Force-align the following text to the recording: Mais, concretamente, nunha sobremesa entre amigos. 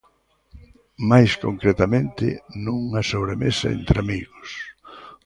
Mais, 1.09 1.31
concretamente, 1.45 2.25
nunha 2.63 3.01
sobremesa 3.11 3.67
entre 3.77 3.95
amigos. 4.05 4.49